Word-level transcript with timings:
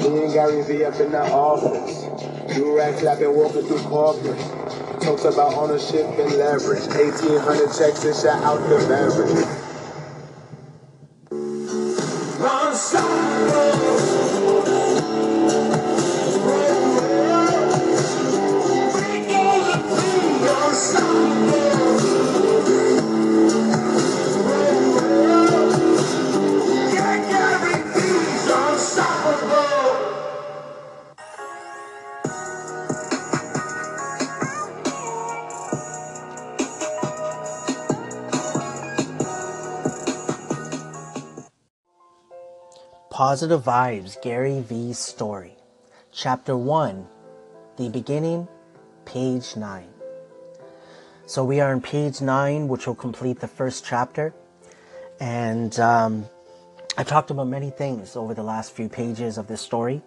Me 0.00 0.24
and 0.24 0.32
Gary 0.32 0.62
V 0.62 0.84
up 0.84 0.98
in 0.98 1.12
the 1.12 1.20
office. 1.20 2.54
Do 2.54 2.76
rag 2.76 2.98
clapping, 2.98 3.36
walking 3.36 3.62
through 3.62 3.82
corporate. 3.82 4.38
Talks 5.02 5.24
about 5.24 5.54
ownership 5.54 6.06
and 6.18 6.32
leverage. 6.32 6.86
1800 6.88 7.76
checks 7.76 8.04
and 8.04 8.16
shot 8.16 8.42
out 8.42 8.60
the 8.68 8.76
beverage. 8.88 9.60
Positive 43.20 43.62
Vibes 43.62 44.16
Gary 44.22 44.62
V's 44.62 44.98
Story. 44.98 45.54
Chapter 46.10 46.56
1 46.56 47.06
The 47.76 47.90
Beginning, 47.90 48.48
page 49.04 49.56
9. 49.56 49.86
So 51.26 51.44
we 51.44 51.60
are 51.60 51.70
on 51.70 51.82
page 51.82 52.22
9, 52.22 52.66
which 52.66 52.86
will 52.86 52.94
complete 52.94 53.40
the 53.40 53.46
first 53.46 53.84
chapter. 53.84 54.32
And 55.20 55.78
um, 55.78 56.24
I've 56.96 57.08
talked 57.08 57.30
about 57.30 57.46
many 57.46 57.68
things 57.68 58.16
over 58.16 58.32
the 58.32 58.42
last 58.42 58.72
few 58.72 58.88
pages 58.88 59.36
of 59.36 59.48
this 59.48 59.60
story 59.60 60.00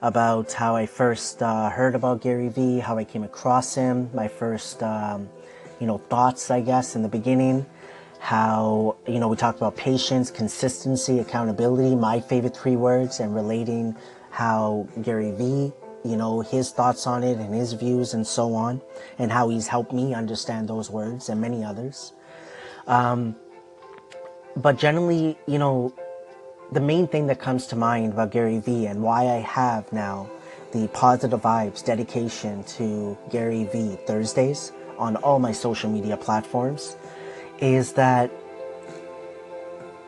about 0.00 0.54
how 0.54 0.76
I 0.76 0.86
first 0.86 1.42
uh, 1.42 1.68
heard 1.68 1.94
about 1.94 2.22
Gary 2.22 2.48
Vee, 2.48 2.78
how 2.78 2.96
I 2.96 3.04
came 3.04 3.22
across 3.22 3.74
him, 3.74 4.08
my 4.14 4.28
first, 4.28 4.82
um, 4.82 5.28
you 5.78 5.86
know, 5.86 5.98
thoughts, 5.98 6.50
I 6.50 6.62
guess, 6.62 6.96
in 6.96 7.02
the 7.02 7.08
beginning 7.10 7.66
how, 8.26 8.96
you 9.06 9.20
know, 9.20 9.28
we 9.28 9.36
talked 9.36 9.58
about 9.58 9.76
patience, 9.76 10.32
consistency, 10.32 11.20
accountability, 11.20 11.94
my 11.94 12.18
favorite 12.18 12.56
three 12.56 12.74
words, 12.74 13.20
and 13.20 13.32
relating 13.32 13.94
how 14.30 14.88
Gary 15.02 15.30
Vee, 15.30 15.72
you 16.04 16.16
know, 16.16 16.40
his 16.40 16.72
thoughts 16.72 17.06
on 17.06 17.22
it 17.22 17.38
and 17.38 17.54
his 17.54 17.74
views 17.74 18.14
and 18.14 18.26
so 18.26 18.52
on, 18.52 18.82
and 19.20 19.30
how 19.30 19.48
he's 19.48 19.68
helped 19.68 19.92
me 19.92 20.12
understand 20.12 20.66
those 20.66 20.90
words 20.90 21.28
and 21.28 21.40
many 21.40 21.62
others. 21.62 22.14
Um, 22.88 23.36
but 24.56 24.76
generally, 24.76 25.38
you 25.46 25.60
know, 25.60 25.94
the 26.72 26.80
main 26.80 27.06
thing 27.06 27.28
that 27.28 27.38
comes 27.38 27.68
to 27.68 27.76
mind 27.76 28.14
about 28.14 28.32
Gary 28.32 28.58
Vee 28.58 28.86
and 28.86 29.04
why 29.04 29.28
I 29.28 29.38
have 29.38 29.92
now 29.92 30.28
the 30.72 30.88
positive 30.88 31.42
vibes 31.42 31.84
dedication 31.84 32.64
to 32.64 33.16
Gary 33.30 33.66
Vee 33.72 33.96
Thursdays 34.04 34.72
on 34.98 35.14
all 35.14 35.38
my 35.38 35.52
social 35.52 35.88
media 35.88 36.16
platforms 36.16 36.96
is 37.60 37.92
that 37.94 38.30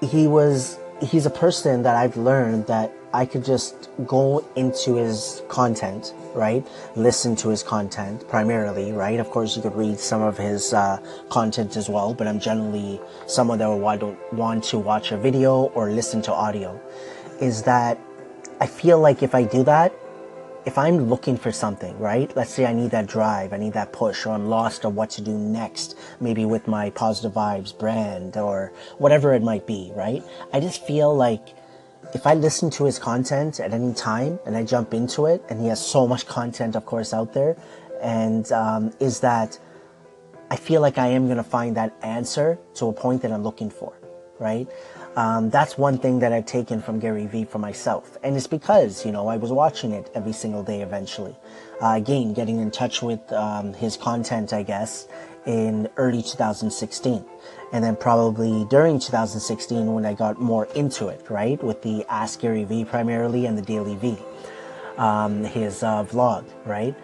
he 0.01 0.27
was 0.27 0.79
he's 1.01 1.27
a 1.27 1.31
person 1.31 1.83
that 1.83 1.95
I've 1.97 2.17
learned 2.17 2.67
that 2.67 2.93
I 3.13 3.25
could 3.25 3.45
just 3.45 3.89
go 4.07 4.45
into 4.55 4.97
his 4.97 5.43
content, 5.49 6.13
right? 6.35 6.67
Listen 6.95 7.35
to 7.37 7.49
his 7.49 7.63
content 7.63 8.29
primarily, 8.29 8.93
right? 8.93 9.19
Of 9.19 9.31
course, 9.31 9.57
you 9.57 9.63
could 9.63 9.75
read 9.75 9.99
some 9.99 10.21
of 10.21 10.37
his 10.37 10.75
uh, 10.75 10.99
content 11.31 11.77
as 11.77 11.89
well, 11.89 12.13
but 12.13 12.27
I'm 12.27 12.39
generally 12.39 13.01
someone 13.27 13.59
that 13.61 13.69
would 13.71 14.17
want 14.33 14.65
to 14.65 14.79
watch 14.79 15.13
a 15.13 15.17
video 15.17 15.65
or 15.75 15.91
listen 15.91 16.21
to 16.23 16.33
audio. 16.33 16.79
Is 17.41 17.63
that 17.63 17.99
I 18.61 18.67
feel 18.67 19.01
like 19.01 19.23
if 19.23 19.35
I 19.35 19.45
do 19.45 19.63
that, 19.65 19.93
if 20.69 20.77
I'm 20.77 21.09
looking 21.09 21.39
for 21.39 21.51
something, 21.51 21.99
right? 21.99 22.31
Let's 22.37 22.53
say 22.53 22.67
I 22.67 22.75
need 22.75 22.91
that 22.91 23.07
drive, 23.07 23.55
I 23.55 23.57
need 23.57 23.73
that 23.73 23.91
push, 23.91 24.27
or 24.27 24.35
I'm 24.35 24.49
lost 24.51 24.85
on 24.85 24.95
what 24.95 25.09
to 25.17 25.23
do 25.23 25.33
next, 25.33 25.97
maybe 26.21 26.45
with 26.45 26.69
my 26.69 26.91
positive 26.91 27.33
vibes 27.33 27.77
brand 27.77 28.37
or 28.37 28.71
whatever 28.99 29.33
it 29.33 29.43
might 29.43 29.67
be, 29.67 29.91
right? 29.97 30.23
I 30.53 30.61
just 30.61 30.87
feel 30.87 31.17
like 31.17 31.57
if 32.13 32.27
I 32.27 32.35
listen 32.35 32.69
to 32.73 32.85
his 32.85 32.99
content 32.99 33.61
at 33.61 33.73
any 33.73 33.95
time 33.95 34.39
and 34.45 34.55
I 34.55 34.63
jump 34.63 34.93
into 34.93 35.25
it, 35.25 35.43
and 35.49 35.59
he 35.59 35.69
has 35.69 35.81
so 35.85 36.07
much 36.07 36.27
content, 36.27 36.77
of 36.77 36.85
course, 36.85 37.15
out 37.15 37.33
there, 37.33 37.57
and 38.03 38.53
um, 38.53 38.93
is 39.01 39.21
that 39.21 39.59
I 40.51 40.57
feel 40.57 40.83
like 40.83 40.99
I 40.99 41.07
am 41.07 41.25
going 41.29 41.39
to 41.39 41.51
find 41.59 41.79
that 41.79 41.97
answer 42.03 42.59
to 42.75 42.89
a 42.89 42.93
point 42.93 43.23
that 43.23 43.33
I'm 43.33 43.43
looking 43.43 43.71
for, 43.71 43.95
right? 44.39 44.69
Um, 45.17 45.51
that's 45.51 45.77
one 45.77 45.99
thing 45.99 46.21
that 46.21 46.33
I've 46.33 46.47
taken 46.47 46.81
from 46.81 47.01
Gary 47.01 47.27
Vee 47.27 47.45
for 47.45 47.59
myself. 47.59 48.17
And 48.23 48.37
it's 48.37 48.47
because, 48.47 49.05
you 49.05 49.13
know, 49.13 49.29
I 49.29 49.37
was 49.37 49.51
watching 49.51 49.93
it 49.93 50.11
every 50.15 50.33
single 50.33 50.63
day 50.63 50.83
eventually. 50.83 51.35
Uh, 51.83 51.95
again, 51.97 52.33
getting 52.35 52.61
in 52.61 52.71
touch 52.71 53.03
with 53.03 53.33
um, 53.33 53.73
his 53.75 53.97
content, 53.97 54.53
I 54.53 54.63
guess, 54.63 55.09
in 55.47 55.89
early 55.97 56.23
2016. 56.23 57.25
And 57.73 57.85
then 57.85 57.97
probably 57.97 58.65
during 58.67 58.99
2016 58.99 59.93
when 59.93 60.07
I 60.07 60.15
got 60.15 60.41
more 60.41 60.67
into 60.75 61.09
it, 61.09 61.29
right? 61.29 61.63
With 61.63 61.83
the 61.83 62.05
Ask 62.09 62.41
Gary 62.41 62.65
Vee 62.65 62.85
primarily 62.85 63.47
and 63.47 63.59
the 63.59 63.63
DailyVee, 63.63 64.21
um, 64.99 65.45
his 65.45 65.83
uh, 65.83 66.05
vlog, 66.05 66.45
right? 66.65 66.95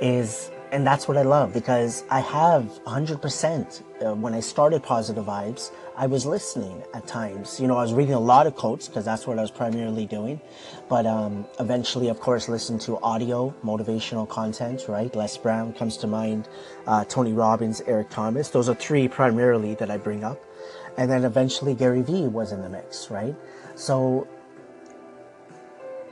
Is 0.00 0.50
and 0.72 0.86
that's 0.86 1.06
what 1.06 1.18
I 1.18 1.22
love 1.22 1.52
because 1.52 2.02
I 2.10 2.20
have 2.20 2.64
100% 2.86 3.82
uh, 4.00 4.14
when 4.14 4.32
I 4.32 4.40
started 4.40 4.82
Positive 4.82 5.26
Vibes, 5.26 5.70
I 5.98 6.06
was 6.06 6.24
listening 6.24 6.82
at 6.94 7.06
times. 7.06 7.60
You 7.60 7.66
know, 7.68 7.76
I 7.76 7.82
was 7.82 7.92
reading 7.92 8.14
a 8.14 8.20
lot 8.20 8.46
of 8.46 8.56
quotes 8.56 8.88
because 8.88 9.04
that's 9.04 9.26
what 9.26 9.38
I 9.38 9.42
was 9.42 9.50
primarily 9.50 10.06
doing. 10.06 10.40
But 10.88 11.04
um, 11.04 11.46
eventually, 11.60 12.08
of 12.08 12.20
course, 12.20 12.48
listen 12.48 12.78
to 12.80 12.98
audio, 13.02 13.54
motivational 13.62 14.26
content, 14.26 14.84
right? 14.88 15.14
Les 15.14 15.36
Brown 15.36 15.74
comes 15.74 15.98
to 15.98 16.06
mind, 16.06 16.48
uh, 16.86 17.04
Tony 17.04 17.34
Robbins, 17.34 17.82
Eric 17.86 18.08
Thomas. 18.08 18.48
Those 18.48 18.70
are 18.70 18.74
three 18.74 19.08
primarily 19.08 19.74
that 19.74 19.90
I 19.90 19.98
bring 19.98 20.24
up. 20.24 20.42
And 20.96 21.10
then 21.10 21.24
eventually 21.24 21.74
Gary 21.74 22.00
Vee 22.00 22.28
was 22.28 22.50
in 22.50 22.62
the 22.62 22.70
mix, 22.70 23.10
right? 23.10 23.36
So 23.74 24.26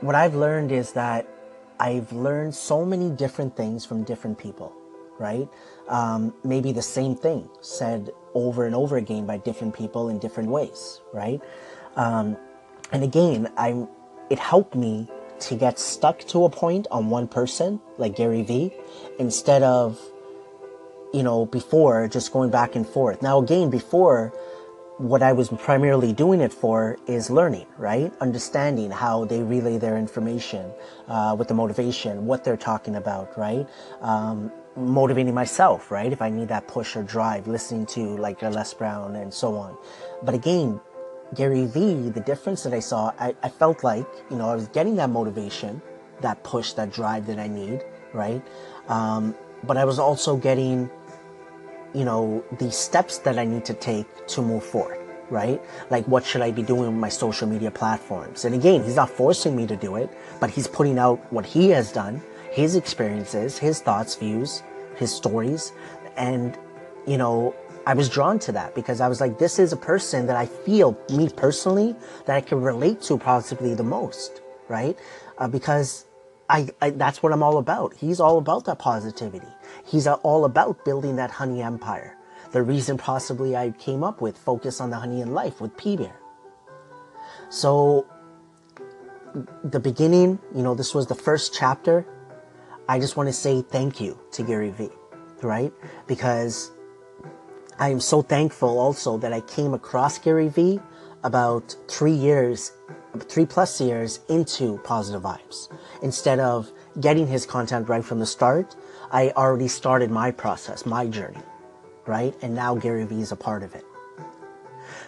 what 0.01 0.13
I've 0.13 0.35
learned 0.35 0.71
is 0.71 0.93
that 0.93 1.27
I've 1.81 2.13
learned 2.13 2.53
so 2.53 2.85
many 2.85 3.09
different 3.09 3.57
things 3.57 3.87
from 3.87 4.03
different 4.03 4.37
people, 4.37 4.71
right? 5.17 5.49
Um, 5.87 6.31
maybe 6.43 6.71
the 6.71 6.83
same 6.83 7.15
thing 7.15 7.49
said 7.61 8.11
over 8.35 8.67
and 8.67 8.75
over 8.75 8.97
again 8.97 9.25
by 9.25 9.37
different 9.39 9.73
people 9.73 10.09
in 10.09 10.19
different 10.19 10.49
ways, 10.51 11.01
right? 11.11 11.41
Um, 11.95 12.37
and 12.91 13.03
again, 13.03 13.51
I'm, 13.57 13.87
it 14.29 14.37
helped 14.37 14.75
me 14.75 15.09
to 15.39 15.55
get 15.55 15.79
stuck 15.79 16.19
to 16.27 16.45
a 16.45 16.51
point 16.51 16.85
on 16.91 17.09
one 17.09 17.27
person, 17.27 17.81
like 17.97 18.15
Gary 18.15 18.43
Vee, 18.43 18.71
instead 19.17 19.63
of, 19.63 19.99
you 21.11 21.23
know, 21.23 21.47
before 21.47 22.07
just 22.07 22.31
going 22.31 22.51
back 22.51 22.75
and 22.75 22.87
forth. 22.87 23.23
Now, 23.23 23.39
again, 23.39 23.71
before, 23.71 24.31
what 25.01 25.23
I 25.23 25.33
was 25.33 25.49
primarily 25.49 26.13
doing 26.13 26.41
it 26.41 26.53
for 26.53 26.95
is 27.07 27.31
learning, 27.31 27.65
right? 27.79 28.13
Understanding 28.21 28.91
how 28.91 29.25
they 29.25 29.41
relay 29.41 29.79
their 29.79 29.97
information 29.97 30.71
uh, 31.07 31.35
with 31.37 31.47
the 31.47 31.55
motivation, 31.55 32.27
what 32.27 32.43
they're 32.43 32.55
talking 32.55 32.95
about, 32.95 33.35
right? 33.35 33.67
Um, 34.01 34.51
motivating 34.75 35.33
myself, 35.33 35.89
right? 35.89 36.13
If 36.13 36.21
I 36.21 36.29
need 36.29 36.49
that 36.49 36.67
push 36.67 36.95
or 36.95 37.01
drive, 37.01 37.47
listening 37.47 37.87
to 37.87 38.15
like 38.17 38.43
Les 38.43 38.73
Brown 38.75 39.15
and 39.15 39.33
so 39.33 39.55
on. 39.55 39.75
But 40.21 40.35
again, 40.35 40.79
Gary 41.33 41.65
Vee, 41.65 42.09
the 42.09 42.21
difference 42.21 42.61
that 42.61 42.73
I 42.73 42.79
saw, 42.79 43.11
I, 43.19 43.35
I 43.41 43.49
felt 43.49 43.83
like, 43.83 44.05
you 44.29 44.37
know, 44.37 44.49
I 44.49 44.53
was 44.53 44.67
getting 44.67 44.97
that 44.97 45.09
motivation, 45.09 45.81
that 46.21 46.43
push, 46.43 46.73
that 46.73 46.91
drive 46.91 47.25
that 47.25 47.39
I 47.39 47.47
need, 47.47 47.83
right? 48.13 48.45
Um, 48.87 49.33
but 49.63 49.77
I 49.77 49.85
was 49.85 49.97
also 49.97 50.37
getting 50.37 50.91
you 51.93 52.05
know, 52.05 52.43
the 52.59 52.71
steps 52.71 53.17
that 53.19 53.37
I 53.37 53.45
need 53.45 53.65
to 53.65 53.73
take 53.73 54.27
to 54.27 54.41
move 54.41 54.63
forward, 54.63 54.99
right? 55.29 55.61
Like 55.89 56.05
what 56.07 56.25
should 56.25 56.41
I 56.41 56.51
be 56.51 56.63
doing 56.63 56.91
with 56.91 56.99
my 56.99 57.09
social 57.09 57.47
media 57.47 57.71
platforms? 57.71 58.45
And 58.45 58.55
again, 58.55 58.83
he's 58.83 58.95
not 58.95 59.09
forcing 59.09 59.55
me 59.55 59.67
to 59.67 59.75
do 59.75 59.95
it, 59.95 60.09
but 60.39 60.49
he's 60.49 60.67
putting 60.67 60.97
out 60.97 61.19
what 61.31 61.45
he 61.45 61.69
has 61.69 61.91
done, 61.91 62.21
his 62.51 62.75
experiences, 62.75 63.57
his 63.57 63.81
thoughts, 63.81 64.15
views, 64.15 64.63
his 64.95 65.13
stories. 65.13 65.73
And, 66.17 66.57
you 67.07 67.17
know, 67.17 67.55
I 67.85 67.93
was 67.93 68.09
drawn 68.09 68.37
to 68.39 68.51
that 68.51 68.75
because 68.75 69.01
I 69.01 69.07
was 69.07 69.19
like, 69.19 69.39
this 69.39 69.57
is 69.57 69.73
a 69.73 69.77
person 69.77 70.27
that 70.27 70.35
I 70.35 70.45
feel, 70.45 70.97
me 71.09 71.29
personally, 71.29 71.95
that 72.25 72.35
I 72.35 72.41
can 72.41 72.61
relate 72.61 73.01
to 73.03 73.17
possibly 73.17 73.73
the 73.73 73.83
most, 73.83 74.41
right? 74.67 74.97
Uh, 75.39 75.47
because 75.47 76.05
I, 76.51 76.67
I, 76.81 76.89
that's 76.89 77.23
what 77.23 77.31
I'm 77.31 77.41
all 77.41 77.57
about. 77.57 77.93
He's 77.95 78.19
all 78.19 78.37
about 78.37 78.65
that 78.65 78.77
positivity. 78.77 79.47
He's 79.85 80.05
all 80.05 80.43
about 80.43 80.83
building 80.83 81.15
that 81.15 81.31
honey 81.31 81.61
empire. 81.61 82.17
The 82.51 82.61
reason 82.61 82.97
possibly 82.97 83.55
I 83.55 83.71
came 83.71 84.03
up 84.03 84.19
with 84.19 84.37
Focus 84.37 84.81
on 84.81 84.89
the 84.89 84.97
Honey 84.97 85.21
in 85.21 85.33
Life 85.33 85.61
with 85.61 85.75
P 85.77 85.95
Bear. 85.95 86.19
So, 87.49 88.05
the 89.63 89.79
beginning, 89.79 90.39
you 90.53 90.61
know, 90.61 90.75
this 90.75 90.93
was 90.93 91.07
the 91.07 91.15
first 91.15 91.53
chapter. 91.53 92.05
I 92.89 92.99
just 92.99 93.15
want 93.15 93.29
to 93.29 93.33
say 93.33 93.61
thank 93.61 94.01
you 94.01 94.19
to 94.33 94.43
Gary 94.43 94.71
Vee, 94.71 94.89
right? 95.41 95.71
Because 96.05 96.71
I 97.79 97.89
am 97.89 98.01
so 98.01 98.21
thankful 98.21 98.77
also 98.77 99.17
that 99.19 99.31
I 99.31 99.39
came 99.39 99.73
across 99.73 100.19
Gary 100.19 100.49
Vee 100.49 100.81
about 101.23 101.73
three 101.87 102.11
years 102.11 102.73
three 103.19 103.45
plus 103.45 103.81
years 103.81 104.19
into 104.29 104.79
positive 104.83 105.21
vibes. 105.21 105.69
Instead 106.01 106.39
of 106.39 106.71
getting 106.99 107.27
his 107.27 107.45
content 107.45 107.89
right 107.89 108.03
from 108.03 108.19
the 108.19 108.25
start, 108.25 108.75
I 109.11 109.31
already 109.31 109.67
started 109.67 110.09
my 110.09 110.31
process, 110.31 110.85
my 110.85 111.07
journey, 111.07 111.41
right? 112.05 112.33
And 112.41 112.55
now 112.55 112.75
Gary 112.75 113.05
Vee 113.05 113.21
is 113.21 113.31
a 113.31 113.35
part 113.35 113.63
of 113.63 113.75
it. 113.75 113.85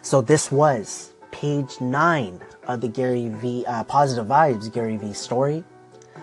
So 0.02 0.22
this 0.22 0.52
was 0.52 1.14
page 1.32 1.80
nine 1.80 2.42
of 2.68 2.82
the 2.82 2.88
Gary 2.88 3.30
V 3.30 3.66
uh, 3.66 3.84
Positive 3.86 4.28
Vibes 4.28 4.72
Gary 4.72 4.98
V 4.98 5.14
story. 5.14 5.64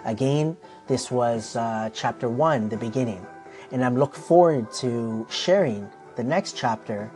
Again, 0.04 0.56
this 0.86 1.10
was 1.10 1.56
uh, 1.56 1.90
chapter 1.92 2.28
one, 2.28 2.68
the 2.68 2.76
beginning, 2.76 3.26
and 3.72 3.84
I'm 3.84 3.96
looking 3.96 4.22
forward 4.22 4.72
to 4.74 5.26
sharing 5.30 5.88
the 6.16 6.24
next 6.24 6.56
chapter 6.56 7.10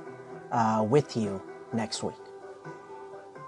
uh, 0.53 0.87
with 0.89 1.17
you 1.17 1.43
next 1.73 2.03
week. 2.03 2.24